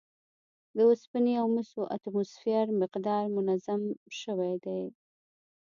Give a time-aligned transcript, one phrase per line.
[0.75, 4.53] د اوسپنې او مسو اتوموسفیري مقدار منظم زیات شوی